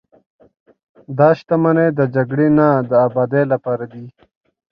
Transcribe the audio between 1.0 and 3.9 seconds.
دا شتمنۍ د جګړې نه، د ابادۍ لپاره